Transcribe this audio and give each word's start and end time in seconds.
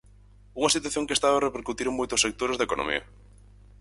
Unha 0.59 0.73
situación 0.75 1.07
que 1.07 1.15
está 1.17 1.27
a 1.31 1.43
repercutir 1.47 1.85
en 1.87 1.97
moitos 1.99 2.23
sectores 2.25 2.57
da 2.57 2.67
economía. 2.69 3.01